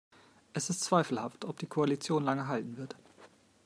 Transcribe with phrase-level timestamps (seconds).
[0.53, 2.95] Es ist zweifelhaft, ob die Koalition lange halten wird.